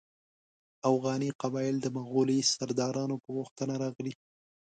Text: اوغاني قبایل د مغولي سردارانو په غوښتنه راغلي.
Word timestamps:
اوغاني 0.89 1.29
قبایل 1.41 1.75
د 1.81 1.87
مغولي 1.97 2.39
سردارانو 2.53 3.15
په 3.23 3.29
غوښتنه 3.37 3.73
راغلي. 3.83 4.13